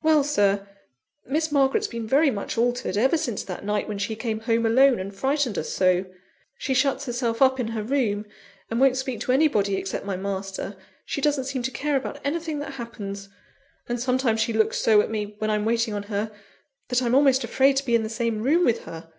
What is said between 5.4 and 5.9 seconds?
us